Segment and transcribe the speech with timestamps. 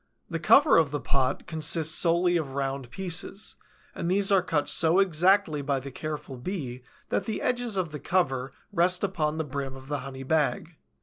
[0.31, 3.55] The cover of the pot consists solely of round pieces,
[3.93, 7.99] and these are cut so exactly by the careful Bee that the edges of the
[7.99, 10.75] cover rest upon the brim of the honey bag.